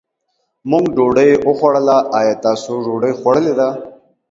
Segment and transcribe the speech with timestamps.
[0.69, 3.69] مونږ ډوډۍ وخوړله، ايا تاسو ډوډۍ خوړلې ده؟